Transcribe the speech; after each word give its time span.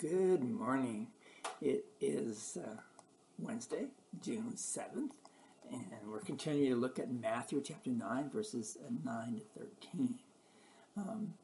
Good 0.00 0.44
morning. 0.44 1.08
It 1.60 1.86
is 2.00 2.56
uh, 2.64 2.76
Wednesday, 3.36 3.86
June 4.22 4.52
7th, 4.54 5.10
and 5.72 5.90
we're 6.06 6.20
continuing 6.20 6.70
to 6.70 6.76
look 6.76 7.00
at 7.00 7.10
Matthew 7.10 7.60
chapter 7.60 7.90
9, 7.90 8.30
verses 8.30 8.78
uh, 8.80 8.92
9 9.04 9.40
to 9.56 9.60
13. 9.90 10.14
Um, 10.96 11.34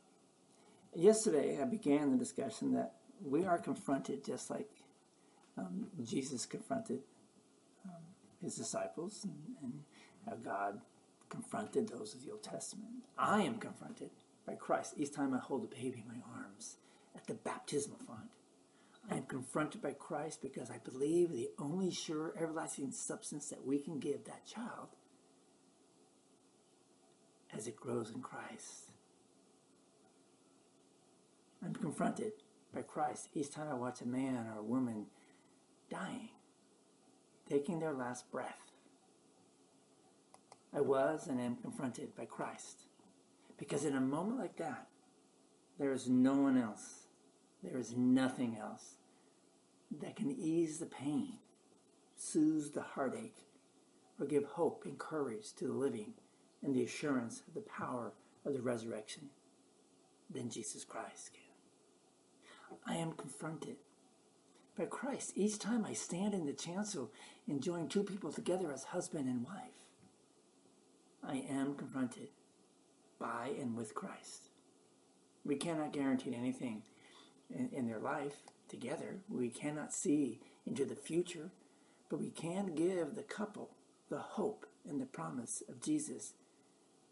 yesterday, 0.95 1.59
I 1.61 1.65
began 1.65 2.13
the 2.13 2.17
discussion 2.17 2.73
that 2.75 2.93
we 3.27 3.45
are 3.45 3.59
confronted 3.59 4.25
just 4.25 4.51
like 4.51 4.71
um, 5.59 5.89
Jesus 6.05 6.47
confronted 6.47 7.01
um, 7.85 8.03
his 8.41 8.55
disciples 8.55 9.25
and, 9.25 9.57
and 9.65 9.83
how 10.27 10.37
God 10.37 10.81
confronted 11.29 11.89
those 11.89 12.15
of 12.15 12.25
the 12.25 12.31
Old 12.31 12.45
Testament. 12.45 13.03
I 13.19 13.43
am 13.43 13.59
confronted 13.59 14.11
by 14.47 14.55
Christ 14.55 14.95
each 14.97 15.13
time 15.13 15.35
I 15.35 15.39
hold 15.39 15.65
a 15.65 15.75
baby 15.75 16.05
in 16.07 16.07
my 16.07 16.23
arms 16.39 16.77
at 17.17 17.27
the 17.27 17.35
baptismal 17.35 17.99
font. 18.07 18.31
Confronted 19.35 19.83
by 19.83 19.91
Christ 19.91 20.43
because 20.43 20.71
I 20.71 20.79
believe 20.79 21.33
the 21.33 21.51
only 21.59 21.91
sure 21.91 22.33
everlasting 22.41 22.93
substance 22.93 23.49
that 23.49 23.67
we 23.67 23.81
can 23.81 23.99
give 23.99 24.27
that 24.27 24.47
child 24.47 24.91
as 27.53 27.67
it 27.67 27.75
grows 27.75 28.13
in 28.15 28.21
Christ. 28.21 28.93
I'm 31.65 31.75
confronted 31.75 32.31
by 32.73 32.83
Christ 32.83 33.29
each 33.35 33.51
time 33.51 33.67
I 33.69 33.75
watch 33.75 34.01
a 34.03 34.07
man 34.07 34.37
or 34.37 34.61
a 34.61 34.63
woman 34.63 35.07
dying, 35.91 36.29
taking 37.49 37.81
their 37.81 37.93
last 37.93 38.31
breath. 38.31 38.71
I 40.73 40.81
was 40.81 41.27
and 41.27 41.41
am 41.41 41.57
confronted 41.57 42.15
by 42.15 42.27
Christ 42.27 42.83
because 43.59 43.85
in 43.85 43.97
a 43.97 44.01
moment 44.01 44.39
like 44.39 44.59
that, 44.59 44.87
there 45.77 45.93
is 45.93 46.09
no 46.09 46.37
one 46.37 46.57
else 46.57 47.01
there 47.65 47.81
is 47.81 47.97
nothing 47.97 48.59
else 48.61 48.95
that 50.01 50.17
can 50.17 50.31
ease 50.31 50.79
the 50.79 50.87
pain, 50.87 51.35
soothe 52.17 52.75
the 52.75 52.83
heartache, 52.83 53.47
or 54.19 54.27
give 54.27 54.45
hope 54.45 54.85
and 54.85 54.99
courage 54.99 55.53
to 55.55 55.67
the 55.67 55.73
living 55.73 56.15
and 56.63 56.75
the 56.75 56.85
assurance 56.85 57.43
of 57.47 57.55
the 57.55 57.61
power 57.61 58.13
of 58.45 58.55
the 58.55 58.63
resurrection 58.63 59.31
than 60.31 60.51
Jesus 60.51 60.85
Christ 60.85 61.33
can. 61.33 61.43
I 62.87 62.97
am 62.97 63.13
confronted 63.13 63.77
by 64.77 64.87
Christ 64.87 65.33
each 65.37 65.59
time 65.59 65.85
I 65.85 65.93
stand 65.93 66.35
in 66.35 66.47
the 66.47 66.53
chancel 66.53 67.13
and 67.47 67.63
join 67.63 67.89
two 67.89 68.03
people 68.03 68.33
together 68.33 68.73
as 68.73 68.85
husband 68.85 69.29
and 69.29 69.45
wife. 69.45 69.85
I 71.23 71.45
am 71.49 71.75
confronted 71.75 72.29
by 73.19 73.53
and 73.59 73.77
with 73.77 73.95
Christ. 73.95 74.49
We 75.45 75.57
cannot 75.57 75.93
guarantee 75.93 76.35
anything 76.35 76.83
in, 77.51 77.71
in 77.73 77.87
their 77.87 77.99
life 77.99 78.37
together. 78.69 79.17
We 79.29 79.49
cannot 79.49 79.93
see 79.93 80.41
into 80.67 80.85
the 80.85 80.97
future, 80.97 81.51
but 82.09 82.21
we 82.21 82.31
can 82.31 82.75
give 82.75 83.15
the 83.15 83.23
couple 83.23 83.71
the 84.11 84.19
hope 84.19 84.67
and 84.89 85.01
the 85.01 85.07
promise 85.07 85.63
of 85.69 85.81
Jesus 85.81 86.35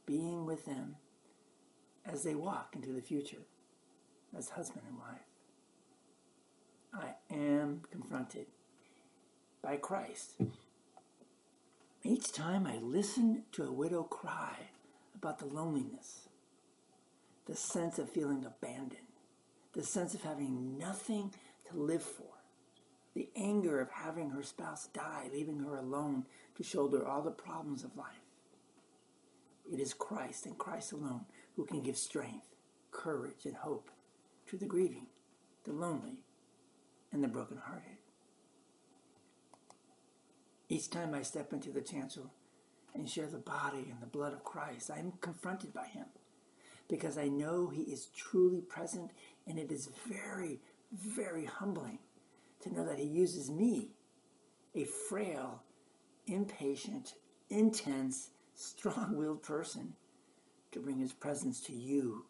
being 0.06 0.44
with 0.44 0.66
them 0.66 0.96
as 2.04 2.22
they 2.22 2.34
walk 2.34 2.74
into 2.74 2.92
the 2.92 3.00
future 3.00 3.42
as 4.36 4.50
husband 4.50 4.82
and 4.88 4.98
wife. 4.98 5.26
I 6.94 7.34
am 7.34 7.82
confronted 7.90 8.46
by 9.62 9.76
Christ. 9.76 10.34
Each 12.04 12.32
time 12.32 12.66
I 12.66 12.78
listen 12.78 13.44
to 13.52 13.64
a 13.64 13.72
widow 13.72 14.02
cry 14.02 14.56
about 15.14 15.38
the 15.38 15.46
loneliness, 15.46 16.28
the 17.46 17.54
sense 17.54 17.98
of 17.98 18.10
feeling 18.10 18.44
abandoned, 18.44 19.11
the 19.72 19.82
sense 19.82 20.14
of 20.14 20.22
having 20.22 20.78
nothing 20.78 21.32
to 21.70 21.76
live 21.76 22.02
for, 22.02 22.24
the 23.14 23.28
anger 23.36 23.80
of 23.80 23.90
having 23.90 24.30
her 24.30 24.42
spouse 24.42 24.86
die, 24.88 25.28
leaving 25.32 25.60
her 25.60 25.76
alone 25.76 26.26
to 26.56 26.62
shoulder 26.62 27.06
all 27.06 27.22
the 27.22 27.30
problems 27.30 27.84
of 27.84 27.96
life. 27.96 28.06
It 29.70 29.80
is 29.80 29.94
Christ 29.94 30.46
and 30.46 30.58
Christ 30.58 30.92
alone 30.92 31.24
who 31.56 31.64
can 31.64 31.82
give 31.82 31.96
strength, 31.96 32.48
courage, 32.90 33.44
and 33.44 33.56
hope 33.56 33.90
to 34.48 34.56
the 34.56 34.66
grieving, 34.66 35.06
the 35.64 35.72
lonely, 35.72 36.18
and 37.12 37.22
the 37.22 37.28
brokenhearted. 37.28 37.98
Each 40.68 40.90
time 40.90 41.14
I 41.14 41.22
step 41.22 41.52
into 41.52 41.70
the 41.70 41.82
chancel 41.82 42.32
and 42.94 43.08
share 43.08 43.26
the 43.26 43.38
body 43.38 43.86
and 43.90 44.00
the 44.00 44.06
blood 44.06 44.32
of 44.32 44.44
Christ, 44.44 44.90
I 44.90 44.98
am 44.98 45.12
confronted 45.20 45.72
by 45.72 45.86
him 45.86 46.06
because 46.88 47.18
I 47.18 47.28
know 47.28 47.68
he 47.68 47.82
is 47.82 48.06
truly 48.16 48.60
present 48.60 49.10
and 49.46 49.58
it 49.58 49.72
is 49.72 49.88
very, 50.06 50.60
very 50.92 51.44
humbling 51.44 51.98
to 52.62 52.72
know 52.72 52.84
that 52.84 52.98
He 52.98 53.06
uses 53.06 53.50
me, 53.50 53.88
a 54.74 54.84
frail, 54.84 55.62
impatient, 56.26 57.14
intense, 57.50 58.30
strong 58.54 59.16
willed 59.16 59.42
person, 59.42 59.94
to 60.70 60.80
bring 60.80 60.98
His 60.98 61.12
presence 61.12 61.60
to 61.62 61.72
you 61.72 62.24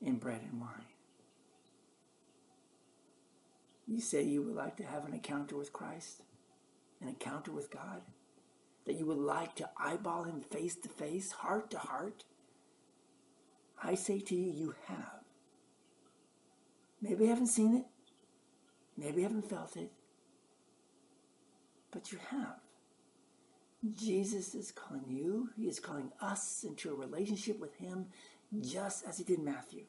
in 0.00 0.16
bread 0.16 0.40
and 0.50 0.60
wine. 0.60 0.86
You 3.86 4.00
say 4.00 4.22
you 4.22 4.42
would 4.42 4.54
like 4.54 4.76
to 4.76 4.84
have 4.84 5.04
an 5.04 5.12
encounter 5.12 5.56
with 5.56 5.72
Christ, 5.72 6.22
an 7.00 7.08
encounter 7.08 7.52
with 7.52 7.70
God, 7.70 8.02
that 8.86 8.94
you 8.94 9.06
would 9.06 9.18
like 9.18 9.54
to 9.56 9.70
eyeball 9.78 10.24
Him 10.24 10.40
face 10.40 10.74
to 10.76 10.88
face, 10.88 11.30
heart 11.30 11.70
to 11.70 11.78
heart. 11.78 12.24
I 13.82 13.94
say 13.94 14.20
to 14.20 14.34
you, 14.34 14.52
you 14.52 14.74
have. 14.86 15.22
Maybe 17.00 17.24
you 17.24 17.30
haven't 17.30 17.48
seen 17.48 17.76
it. 17.76 17.86
Maybe 18.96 19.18
you 19.18 19.22
haven't 19.24 19.48
felt 19.48 19.76
it. 19.76 19.90
But 21.90 22.12
you 22.12 22.18
have. 22.30 22.60
Jesus 23.96 24.54
is 24.54 24.70
calling 24.70 25.04
you, 25.08 25.50
He 25.56 25.66
is 25.66 25.80
calling 25.80 26.12
us 26.20 26.64
into 26.64 26.90
a 26.90 26.94
relationship 26.94 27.58
with 27.58 27.74
Him 27.76 28.06
just 28.60 29.04
as 29.06 29.18
He 29.18 29.24
did 29.24 29.40
Matthew. 29.40 29.82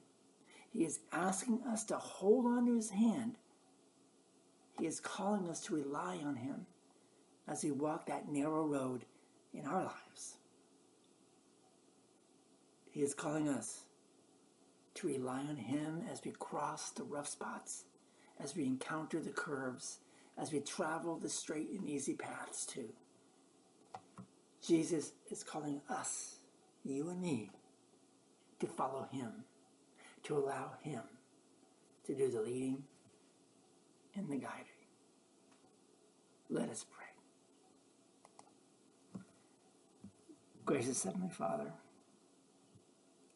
He 0.72 0.84
is 0.84 1.00
asking 1.12 1.62
us 1.68 1.84
to 1.86 1.98
hold 1.98 2.46
on 2.46 2.66
to 2.66 2.76
His 2.76 2.90
hand. 2.90 3.36
He 4.80 4.88
is 4.88 5.00
calling 5.00 5.48
us 5.48 5.62
to 5.66 5.76
rely 5.76 6.18
on 6.26 6.38
Him 6.38 6.66
as 7.48 7.64
we 7.64 7.70
walk 7.70 8.08
that 8.08 8.32
narrow 8.32 8.66
road 8.66 9.06
in 9.54 9.66
our 9.66 9.84
lives. 9.84 10.38
He 12.94 13.02
is 13.02 13.16
calling 13.16 13.50
us 13.50 13.86
to 14.94 15.08
rely 15.08 15.40
on 15.40 15.56
Him 15.56 16.04
as 16.12 16.22
we 16.24 16.30
cross 16.30 16.92
the 16.92 17.04
rough 17.04 17.28
spots, 17.28 17.86
as 18.40 18.56
we 18.56 18.66
encounter 18.66 19.20
the 19.20 19.32
curves, 19.32 19.98
as 20.38 20.54
we 20.54 20.60
travel 20.60 21.18
the 21.18 21.28
straight 21.28 21.72
and 21.72 21.90
easy 21.90 22.14
paths 22.14 22.68
too. 22.68 22.90
Jesus 24.62 25.14
is 25.32 25.44
calling 25.44 25.82
us, 25.90 26.36
you 26.84 27.10
and 27.10 27.20
me, 27.20 27.50
to 28.60 28.68
follow 28.68 29.08
Him, 29.12 29.44
to 30.22 30.38
allow 30.38 30.74
Him 30.84 31.02
to 32.06 32.14
do 32.14 32.30
the 32.30 32.42
leading 32.42 32.84
and 34.16 34.30
the 34.30 34.38
guiding. 34.38 34.66
Let 36.48 36.70
us 36.70 36.86
pray. 36.92 37.08
Gracious 40.64 41.04
Heavenly 41.04 41.30
Father, 41.30 41.74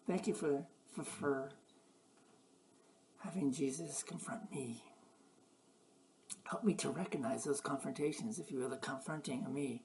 thank 0.07 0.27
you 0.27 0.33
for 0.33 0.63
prefer 0.95 1.49
having 3.19 3.51
Jesus 3.51 4.03
confront 4.03 4.51
me. 4.51 4.83
Help 6.43 6.63
me 6.63 6.73
to 6.75 6.89
recognize 6.89 7.43
those 7.43 7.59
confrontations, 7.59 8.39
if 8.39 8.51
you 8.51 8.59
will, 8.59 8.69
the 8.69 8.77
confronting 8.77 9.43
of 9.45 9.51
me, 9.51 9.83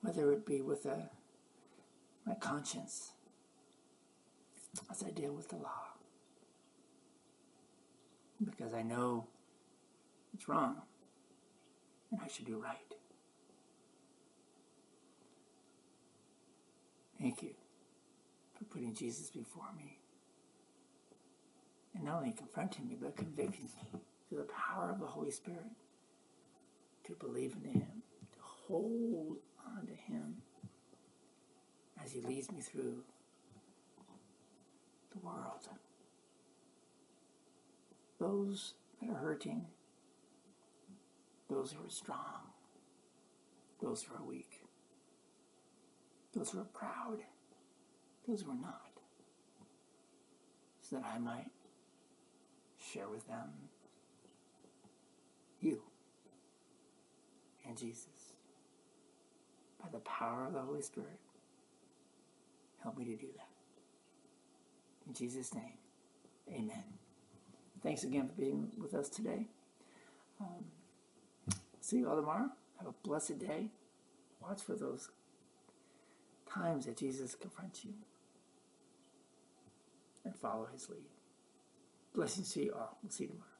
whether 0.00 0.32
it 0.32 0.46
be 0.46 0.62
with 0.62 0.86
a, 0.86 1.10
my 2.24 2.34
conscience 2.34 3.12
as 4.90 5.02
I 5.02 5.10
deal 5.10 5.32
with 5.32 5.48
the 5.48 5.56
law. 5.56 5.82
Because 8.42 8.72
I 8.74 8.82
know 8.82 9.26
it's 10.34 10.48
wrong 10.48 10.82
and 12.10 12.20
I 12.22 12.28
should 12.28 12.46
do 12.46 12.58
right. 12.58 12.94
Thank 17.18 17.42
you 17.42 17.65
for 18.66 18.74
putting 18.74 18.94
Jesus 18.94 19.30
before 19.30 19.72
me 19.76 19.98
and 21.94 22.04
not 22.04 22.16
only 22.18 22.32
confronting 22.32 22.88
me, 22.88 22.96
but 23.00 23.16
convicting 23.16 23.64
me 23.64 24.00
through 24.28 24.38
the 24.38 24.44
power 24.44 24.90
of 24.90 25.00
the 25.00 25.06
Holy 25.06 25.30
Spirit 25.30 25.64
to 27.04 27.12
believe 27.14 27.54
in 27.64 27.70
Him, 27.70 28.02
to 28.32 28.38
hold 28.40 29.38
on 29.66 29.86
to 29.86 29.94
Him 29.94 30.36
as 32.04 32.12
He 32.12 32.20
leads 32.20 32.50
me 32.50 32.60
through 32.60 33.02
the 35.12 35.18
world. 35.26 35.68
Those 38.18 38.74
that 39.00 39.10
are 39.10 39.18
hurting, 39.18 39.66
those 41.48 41.72
who 41.72 41.86
are 41.86 41.90
strong, 41.90 42.50
those 43.80 44.02
who 44.02 44.14
are 44.16 44.26
weak, 44.26 44.60
those 46.34 46.50
who 46.50 46.60
are 46.60 46.64
proud, 46.64 47.18
those 48.26 48.42
who 48.42 48.50
are 48.50 48.54
not, 48.54 48.90
so 50.80 50.96
that 50.96 51.04
I 51.04 51.18
might 51.18 51.50
share 52.92 53.08
with 53.08 53.26
them 53.26 53.50
you 55.60 55.80
and 57.66 57.76
Jesus. 57.76 58.06
By 59.82 59.88
the 59.92 59.98
power 59.98 60.46
of 60.46 60.54
the 60.54 60.60
Holy 60.60 60.82
Spirit, 60.82 61.18
help 62.82 62.96
me 62.96 63.04
to 63.04 63.16
do 63.16 63.28
that. 63.36 63.48
In 65.06 65.14
Jesus' 65.14 65.54
name, 65.54 65.78
amen. 66.50 66.84
Thanks 67.82 68.04
again 68.04 68.28
for 68.28 68.40
being 68.40 68.70
with 68.80 68.94
us 68.94 69.08
today. 69.08 69.46
Um, 70.40 70.64
see 71.80 71.98
you 71.98 72.08
all 72.08 72.16
tomorrow. 72.16 72.50
Have 72.78 72.88
a 72.88 72.94
blessed 73.06 73.38
day. 73.38 73.68
Watch 74.40 74.62
for 74.62 74.74
those 74.74 75.10
times 76.48 76.86
that 76.86 76.96
Jesus 76.96 77.34
confronts 77.34 77.84
you 77.84 77.92
and 80.26 80.36
follow 80.36 80.66
his 80.72 80.90
lead. 80.90 81.06
Blessings 82.14 82.52
to 82.54 82.64
you 82.64 82.74
all. 82.74 82.98
We'll 83.02 83.10
see 83.10 83.24
you 83.24 83.30
tomorrow. 83.30 83.55